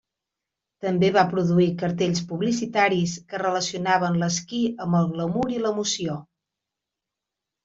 També 0.85 1.09
va 1.17 1.23
produir 1.33 1.67
cartells 1.81 2.21
publicitaris 2.31 3.13
que 3.33 3.43
relacionaven 3.43 4.17
l'esquí 4.23 4.63
amb 4.87 4.99
el 5.03 5.11
glamur 5.13 5.45
i 5.59 5.63
l'emoció. 5.67 6.19